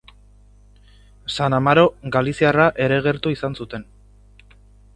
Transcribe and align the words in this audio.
San 1.35 1.53
Amaro 1.59 1.83
galiziarra 2.15 2.67
ere 2.89 2.99
gertu 3.09 3.35
izan 3.37 3.61
zuten. 3.61 3.85